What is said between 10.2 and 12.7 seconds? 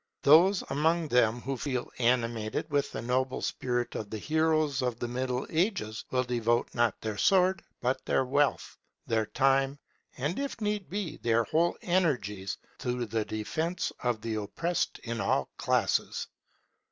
if need be, their whole energies